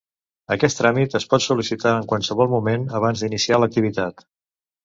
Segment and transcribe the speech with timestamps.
[0.53, 4.27] Aquest tràmit es pot sol·licitar en qualsevol moment, abans d'iniciar l'activitat.